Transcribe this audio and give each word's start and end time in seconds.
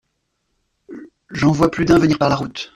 J’en 1.29 1.51
vois 1.51 1.69
plus 1.69 1.85
d’un 1.85 1.99
venir 1.99 2.17
par 2.17 2.29
la 2.29 2.35
route. 2.35 2.69